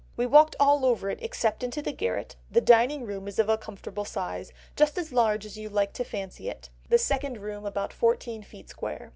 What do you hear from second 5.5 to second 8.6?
you like to fancy it; the second room about fourteen